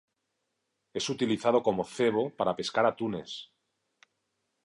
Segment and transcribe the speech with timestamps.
[0.95, 3.31] Es utilizado como cebo para pescar atunes.